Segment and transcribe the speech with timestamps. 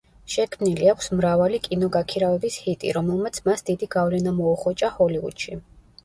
[0.33, 5.59] შექმნილი აქვს მრავალი კინოგაქირავების ჰიტი, რომელმაც მას დიდი გავლენა მოუხვეჭა ჰოლივუდში.